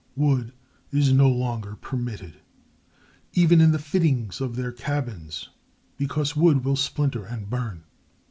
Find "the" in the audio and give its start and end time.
3.71-3.77